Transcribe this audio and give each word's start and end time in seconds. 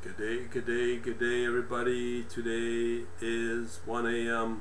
Good 0.00 0.16
day, 0.16 0.44
good 0.44 0.64
day, 0.64 0.96
good 0.96 1.18
day, 1.18 1.44
everybody. 1.44 2.22
Today 2.22 3.04
is 3.20 3.80
1 3.84 4.06
a.m., 4.06 4.60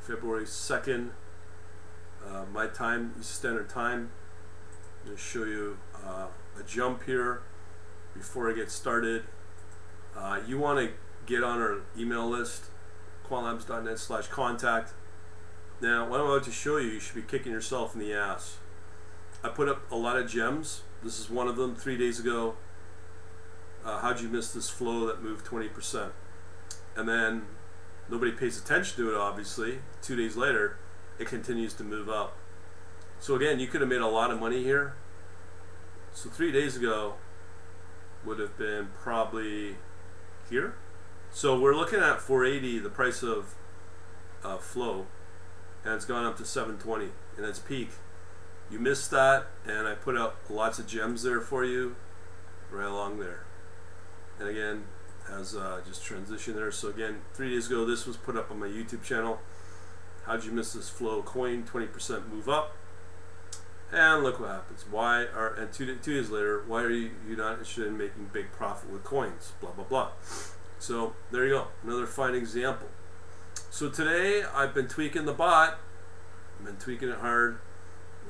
February 0.00 0.46
2nd, 0.46 1.10
uh, 2.26 2.44
my 2.50 2.68
time, 2.68 3.12
Standard 3.22 3.68
Time. 3.68 4.08
I'm 5.02 5.04
going 5.08 5.16
to 5.18 5.22
show 5.22 5.44
you 5.44 5.76
uh, 6.02 6.28
a 6.58 6.62
jump 6.66 7.02
here 7.02 7.42
before 8.14 8.50
I 8.50 8.54
get 8.54 8.70
started. 8.70 9.24
Uh, 10.16 10.40
you 10.48 10.58
want 10.58 10.78
to 10.78 10.94
get 11.26 11.44
on 11.44 11.60
our 11.60 11.80
email 11.98 12.26
list, 12.26 12.70
quantlabs.net 13.28 13.98
slash 13.98 14.28
contact. 14.28 14.94
Now, 15.82 16.08
what 16.08 16.18
I'm 16.18 16.26
about 16.26 16.44
to 16.44 16.50
show 16.50 16.78
you, 16.78 16.88
you 16.88 17.00
should 17.00 17.16
be 17.16 17.20
kicking 17.20 17.52
yourself 17.52 17.92
in 17.92 18.00
the 18.00 18.14
ass. 18.14 18.56
I 19.44 19.50
put 19.50 19.68
up 19.68 19.90
a 19.92 19.96
lot 19.96 20.16
of 20.16 20.30
gems. 20.30 20.80
This 21.02 21.20
is 21.20 21.28
one 21.28 21.46
of 21.46 21.56
them 21.56 21.76
three 21.76 21.98
days 21.98 22.18
ago. 22.18 22.56
Uh, 23.84 24.00
how'd 24.00 24.20
you 24.20 24.28
miss 24.28 24.52
this 24.52 24.70
flow 24.70 25.06
that 25.06 25.22
moved 25.22 25.44
20%? 25.46 26.10
And 26.96 27.08
then 27.08 27.46
nobody 28.08 28.32
pays 28.32 28.58
attention 28.58 28.96
to 28.96 29.14
it, 29.14 29.16
obviously. 29.16 29.80
Two 30.02 30.16
days 30.16 30.36
later, 30.36 30.78
it 31.18 31.26
continues 31.26 31.74
to 31.74 31.84
move 31.84 32.08
up. 32.08 32.36
So 33.18 33.34
again, 33.34 33.60
you 33.60 33.66
could 33.66 33.80
have 33.80 33.90
made 33.90 34.00
a 34.00 34.08
lot 34.08 34.30
of 34.30 34.40
money 34.40 34.62
here. 34.62 34.94
So 36.12 36.28
three 36.28 36.52
days 36.52 36.76
ago 36.76 37.14
would 38.24 38.38
have 38.38 38.56
been 38.58 38.88
probably 39.00 39.76
here. 40.48 40.74
So 41.30 41.58
we're 41.58 41.74
looking 41.74 42.00
at 42.00 42.20
480, 42.20 42.80
the 42.80 42.90
price 42.90 43.22
of 43.22 43.54
uh, 44.44 44.58
flow, 44.58 45.06
and 45.84 45.94
it's 45.94 46.04
gone 46.04 46.26
up 46.26 46.36
to 46.36 46.44
720 46.44 47.10
in 47.38 47.44
its 47.44 47.58
peak. 47.58 47.90
You 48.70 48.78
missed 48.78 49.10
that, 49.10 49.46
and 49.66 49.88
I 49.88 49.94
put 49.94 50.16
out 50.16 50.36
lots 50.50 50.78
of 50.78 50.86
gems 50.86 51.22
there 51.22 51.40
for 51.40 51.64
you, 51.64 51.96
right 52.70 52.86
along 52.86 53.18
there. 53.18 53.44
And 54.38 54.48
again, 54.48 54.84
as 55.30 55.54
uh, 55.54 55.80
just 55.86 56.04
transition 56.04 56.54
there. 56.54 56.70
So 56.72 56.88
again, 56.88 57.20
three 57.34 57.50
days 57.50 57.66
ago, 57.68 57.84
this 57.84 58.06
was 58.06 58.16
put 58.16 58.36
up 58.36 58.50
on 58.50 58.58
my 58.58 58.66
YouTube 58.66 59.02
channel. 59.02 59.38
How'd 60.24 60.44
you 60.44 60.52
miss 60.52 60.72
this 60.72 60.88
flow 60.88 61.22
coin? 61.22 61.64
20% 61.64 62.28
move 62.28 62.48
up. 62.48 62.76
And 63.92 64.22
look 64.22 64.40
what 64.40 64.50
happens. 64.50 64.86
Why 64.90 65.24
are 65.24 65.54
and 65.54 65.70
two, 65.70 65.96
two 65.96 66.14
days 66.14 66.30
later, 66.30 66.64
why 66.66 66.82
are 66.82 66.90
you, 66.90 67.10
you 67.28 67.36
not 67.36 67.52
interested 67.52 67.86
in 67.86 67.98
making 67.98 68.30
big 68.32 68.50
profit 68.52 68.90
with 68.90 69.04
coins? 69.04 69.52
Blah 69.60 69.72
blah 69.72 69.84
blah. 69.84 70.08
So 70.78 71.14
there 71.30 71.44
you 71.44 71.50
go, 71.50 71.66
another 71.84 72.06
fine 72.06 72.34
example. 72.34 72.88
So 73.70 73.90
today 73.90 74.44
I've 74.54 74.72
been 74.72 74.88
tweaking 74.88 75.26
the 75.26 75.34
bot. 75.34 75.78
I've 76.58 76.64
been 76.64 76.76
tweaking 76.76 77.10
it 77.10 77.18
hard 77.18 77.58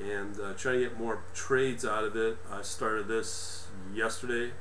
and 0.00 0.38
uh, 0.40 0.54
trying 0.54 0.80
to 0.80 0.88
get 0.88 0.98
more 0.98 1.22
trades 1.32 1.84
out 1.84 2.02
of 2.02 2.16
it. 2.16 2.38
I 2.50 2.62
started 2.62 3.06
this 3.06 3.66
yesterday. 3.94 4.52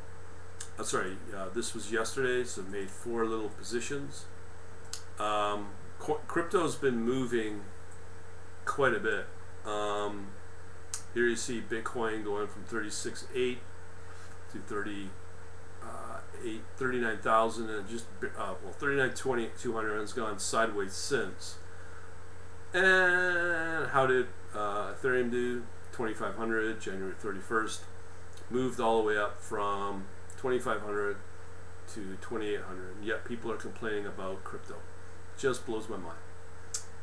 Uh, 0.81 0.83
sorry, 0.83 1.15
uh, 1.37 1.47
this 1.53 1.75
was 1.75 1.91
yesterday, 1.91 2.43
so 2.43 2.63
made 2.63 2.89
four 2.89 3.23
little 3.23 3.49
positions. 3.49 4.25
Um, 5.19 5.73
crypto's 5.99 6.75
been 6.75 6.99
moving 7.03 7.61
quite 8.65 8.95
a 8.95 8.99
bit. 8.99 9.27
Um, 9.63 10.29
here 11.13 11.27
you 11.27 11.35
see 11.35 11.61
Bitcoin 11.61 12.23
going 12.23 12.47
from 12.47 12.63
36.8 12.63 13.57
to 14.53 14.57
30, 14.57 15.09
uh, 15.83 16.17
8, 16.43 16.61
39,000 16.77 17.69
and 17.69 17.87
just, 17.87 18.05
uh, 18.23 18.55
well, 18.63 18.73
39.20, 18.79 19.49
200 19.61 19.99
has 19.99 20.13
gone 20.13 20.39
sideways 20.39 20.93
since. 20.93 21.57
And 22.73 23.91
how 23.91 24.07
did 24.07 24.25
uh, 24.55 24.93
Ethereum 24.93 25.29
do? 25.29 25.61
2500 25.91 26.81
January 26.81 27.13
31st. 27.21 27.81
Moved 28.49 28.79
all 28.79 29.03
the 29.03 29.07
way 29.07 29.17
up 29.19 29.39
from 29.39 30.05
2500 30.41 31.17
to 31.93 32.17
2800. 32.19 32.95
And 32.95 33.05
yet 33.05 33.23
people 33.25 33.51
are 33.51 33.57
complaining 33.57 34.07
about 34.07 34.43
crypto. 34.43 34.75
Just 35.37 35.67
blows 35.67 35.87
my 35.87 35.97
mind. 35.97 36.17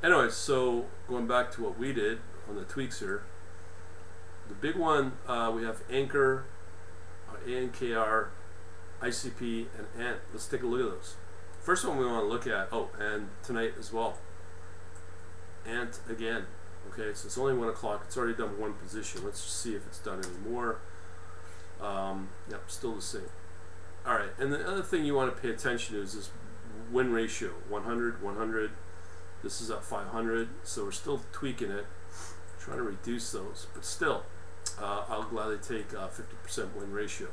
Anyway, 0.02 0.28
so 0.30 0.86
going 1.08 1.28
back 1.28 1.52
to 1.52 1.62
what 1.62 1.78
we 1.78 1.92
did 1.92 2.18
on 2.48 2.56
the 2.56 2.64
tweaks 2.64 2.98
here. 2.98 3.22
The 4.48 4.54
big 4.54 4.76
one, 4.76 5.12
uh, 5.26 5.52
we 5.54 5.62
have 5.62 5.86
Ankr, 5.88 6.44
uh, 7.28 7.36
ANKR, 7.46 8.28
ICP, 9.02 9.66
and 9.76 9.86
ANT. 10.02 10.18
Let's 10.32 10.46
take 10.46 10.62
a 10.62 10.66
look 10.66 10.80
at 10.80 10.98
those. 10.98 11.14
First 11.60 11.86
one 11.86 11.98
we 11.98 12.06
want 12.06 12.24
to 12.24 12.28
look 12.28 12.46
at, 12.46 12.68
oh, 12.72 12.88
and 12.98 13.28
tonight 13.44 13.74
as 13.78 13.92
well. 13.92 14.18
Ant 15.66 16.00
again. 16.08 16.46
Okay, 16.90 17.12
so 17.14 17.26
it's 17.26 17.36
only 17.36 17.54
1 17.54 17.68
o'clock. 17.68 18.02
It's 18.06 18.16
already 18.16 18.34
done 18.34 18.58
one 18.58 18.72
position. 18.74 19.22
Let's 19.24 19.40
see 19.40 19.74
if 19.74 19.86
it's 19.86 19.98
done 19.98 20.22
any 20.24 20.50
more. 20.50 20.78
Um, 21.80 22.28
yep, 22.50 22.64
still 22.68 22.94
the 22.94 23.02
same. 23.02 23.30
All 24.06 24.14
right, 24.14 24.30
and 24.38 24.52
the 24.52 24.66
other 24.66 24.82
thing 24.82 25.04
you 25.04 25.14
want 25.14 25.34
to 25.34 25.40
pay 25.40 25.50
attention 25.50 25.94
to 25.94 26.02
is 26.02 26.14
this 26.14 26.30
win 26.90 27.12
ratio 27.12 27.50
100, 27.68 28.22
100. 28.22 28.70
This 29.42 29.60
is 29.60 29.70
at 29.70 29.84
500, 29.84 30.48
so 30.64 30.84
we're 30.84 30.90
still 30.90 31.20
tweaking 31.32 31.70
it, 31.70 31.86
trying 32.58 32.78
to 32.78 32.82
reduce 32.82 33.30
those, 33.30 33.68
but 33.72 33.84
still, 33.84 34.24
uh, 34.80 35.04
I'll 35.08 35.22
gladly 35.22 35.58
take 35.58 35.90
50% 35.90 36.74
win 36.74 36.92
ratio, 36.92 37.28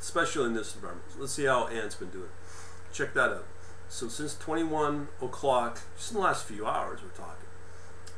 especially 0.00 0.46
in 0.46 0.54
this 0.54 0.74
environment. 0.74 1.06
Let's 1.18 1.32
see 1.32 1.44
how 1.44 1.68
Ant's 1.68 1.94
been 1.94 2.10
doing. 2.10 2.30
Check 2.92 3.14
that 3.14 3.30
out. 3.30 3.46
So 3.88 4.08
since 4.08 4.36
21 4.36 5.08
o'clock, 5.22 5.80
just 5.96 6.10
in 6.10 6.16
the 6.16 6.22
last 6.22 6.46
few 6.46 6.66
hours, 6.66 7.00
we're 7.02 7.10
talking. 7.10 7.48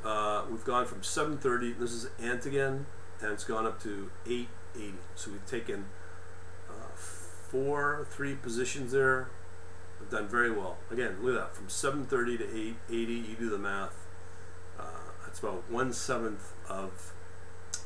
Uh, 0.05 0.45
we've 0.51 0.65
gone 0.65 0.87
from 0.87 1.03
7:30. 1.03 1.79
This 1.79 1.93
is 1.93 2.09
Ant 2.19 2.47
again, 2.47 2.87
and 3.23 3.33
it's 3.33 3.45
gone 3.45 3.67
up 3.67 3.83
to 3.83 4.11
880. 4.27 4.95
So 5.15 5.31
we've 5.33 5.47
taken 5.47 5.87
uh, 6.69 6.95
four, 6.95 8.07
three 8.11 8.35
positions 8.35 8.93
there. 8.93 9.29
We've 10.01 10.11
done 10.11 10.29
very 10.29 10.51
well. 10.51 10.79
Again, 10.91 11.17
look 11.21 11.37
at 11.37 11.41
that. 11.41 11.55
From 11.55 11.69
7:30 11.69 12.39
to 12.39 12.45
880, 12.45 13.13
you 13.13 13.37
do 13.39 13.51
the 13.51 13.59
math. 13.59 14.07
Uh, 14.79 14.85
that's 15.25 15.41
about 15.41 15.71
one 15.71 15.93
seventh 15.93 16.53
of 16.69 17.13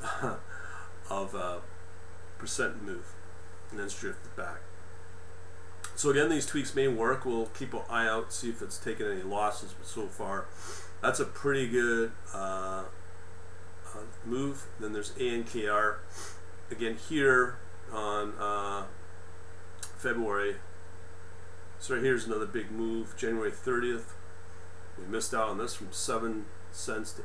of 1.11 1.35
uh, 1.35 1.59
percent 2.39 2.83
move, 2.83 3.15
and 3.71 3.79
then 3.79 3.87
it's 3.87 3.99
drifted 3.99 4.35
back. 4.37 4.61
So 5.97 6.11
again, 6.11 6.29
these 6.29 6.47
tweaks 6.47 6.75
may 6.75 6.89
work. 6.89 7.25
We'll 7.25 7.47
keep 7.47 7.73
an 7.73 7.83
eye 7.89 8.07
out, 8.07 8.33
see 8.33 8.51
if 8.51 8.63
it's 8.63 8.79
taken 8.79 9.11
any 9.11 9.23
losses. 9.23 9.73
But 9.73 9.87
so 9.87 10.07
far, 10.07 10.47
that's 11.01 11.21
a 11.21 11.25
pretty 11.25 11.69
good 11.69 12.13
uh, 12.33 12.85
uh, 13.95 14.01
move. 14.25 14.67
Then 14.81 14.93
there's 14.93 15.13
ANKR. 15.13 15.97
Again, 16.71 16.97
here 17.09 17.59
on 17.93 18.33
uh, 18.39 18.85
February. 19.97 20.57
So 21.79 22.01
here's 22.01 22.27
another 22.27 22.47
big 22.47 22.71
move. 22.71 23.15
January 23.17 23.51
30th. 23.51 24.13
We 24.99 25.07
missed 25.07 25.35
out 25.35 25.49
on 25.49 25.59
this 25.59 25.75
from 25.75 25.89
7 25.91 26.47
cents 26.73 27.13
to 27.13 27.23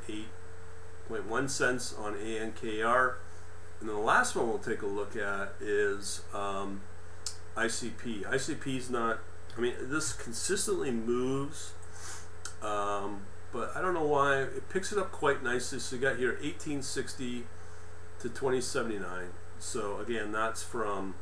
8.1 1.10 1.50
cents 1.50 1.94
on 1.94 2.14
ANKR. 2.14 3.14
And 3.80 3.88
then 3.88 3.96
the 3.96 4.02
last 4.02 4.36
one 4.36 4.48
we'll 4.48 4.58
take 4.58 4.82
a 4.82 4.86
look 4.86 5.16
at 5.16 5.54
is 5.60 6.22
um, 6.34 6.82
ICP. 7.56 8.24
ICP 8.24 8.76
is 8.76 8.90
not, 8.90 9.20
I 9.56 9.60
mean, 9.60 9.74
this 9.80 10.12
consistently 10.12 10.90
moves, 10.90 11.72
um, 12.62 13.22
but 13.52 13.72
I 13.76 13.80
don't 13.80 13.94
know 13.94 14.04
why. 14.06 14.42
It 14.42 14.68
picks 14.68 14.92
it 14.92 14.98
up 14.98 15.12
quite 15.12 15.42
nicely. 15.42 15.78
So 15.78 15.96
you 15.96 16.02
got 16.02 16.16
here 16.16 16.30
1860 16.30 17.44
to 18.20 18.28
2079. 18.28 19.28
So 19.58 19.98
again, 19.98 20.32
that's 20.32 20.62
from 20.62 21.14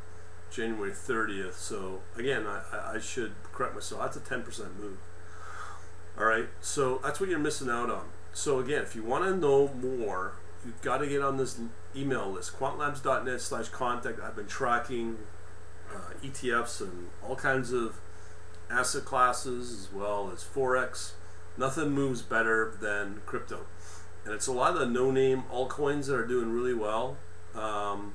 January 0.51 0.93
30th. 0.93 1.55
So 1.55 2.01
again, 2.17 2.47
I, 2.47 2.95
I 2.95 2.99
should 3.01 3.33
correct 3.53 3.75
myself. 3.75 4.03
That's 4.03 4.17
a 4.17 4.21
10% 4.21 4.77
move. 4.79 4.99
All 6.19 6.25
right, 6.25 6.49
so 6.61 7.01
that's 7.05 7.21
what 7.21 7.29
you're 7.29 7.39
missing 7.39 7.71
out 7.71 7.91
on. 7.91 8.07
So 8.33 8.59
again, 8.59 8.83
if 8.83 8.97
you 8.97 9.05
want 9.05 9.25
to 9.25 9.37
know 9.37 9.69
more, 9.69 10.35
you've 10.65 10.83
got 10.83 10.99
to 10.99 11.07
get 11.07 11.23
on 11.23 11.37
this 11.37 11.61
email 11.95 12.29
list, 12.31 12.59
quantlabs.net 12.59 13.41
slash 13.41 13.69
contact. 13.69 14.19
I've 14.21 14.35
been 14.35 14.49
tracking 14.49 15.19
uh, 15.95 16.15
ETFs 16.23 16.81
and 16.81 17.09
all 17.25 17.37
kinds 17.37 17.73
of 17.73 18.01
asset 18.69 19.05
classes 19.05 19.71
as 19.73 19.93
well 19.93 20.31
as 20.33 20.43
Forex. 20.43 21.13
Nothing 21.59 21.91
moves 21.91 22.23
better 22.23 22.73
than 22.81 23.21
crypto. 23.27 23.67
And 24.25 24.33
it's 24.33 24.47
a 24.47 24.53
lot 24.53 24.75
of 24.75 24.81
the 24.81 24.87
no 24.87 25.11
name 25.11 25.45
altcoins 25.53 26.07
that 26.07 26.15
are 26.15 26.27
doing 26.27 26.51
really 26.53 26.75
well. 26.75 27.17
Um, 27.55 28.15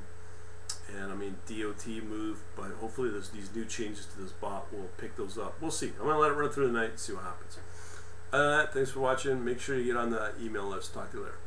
and 0.95 1.11
I 1.11 1.15
mean, 1.15 1.35
DOT 1.47 1.87
moved, 1.87 2.41
but 2.55 2.71
hopefully 2.79 3.09
this, 3.09 3.29
these 3.29 3.53
new 3.53 3.65
changes 3.65 4.05
to 4.07 4.21
this 4.21 4.31
bot 4.31 4.71
will 4.71 4.89
pick 4.97 5.17
those 5.17 5.37
up. 5.37 5.55
We'll 5.59 5.71
see. 5.71 5.87
I'm 5.99 6.05
going 6.05 6.15
to 6.15 6.19
let 6.19 6.31
it 6.31 6.35
run 6.35 6.49
through 6.49 6.67
the 6.67 6.73
night 6.73 6.91
and 6.91 6.99
see 6.99 7.13
what 7.13 7.23
happens. 7.23 7.57
Uh, 8.31 8.65
thanks 8.67 8.91
for 8.91 8.99
watching. 8.99 9.43
Make 9.43 9.59
sure 9.59 9.77
you 9.77 9.85
get 9.85 9.97
on 9.97 10.09
the 10.11 10.33
email 10.41 10.67
list. 10.67 10.93
Talk 10.93 11.11
to 11.11 11.17
you 11.17 11.23
later. 11.23 11.37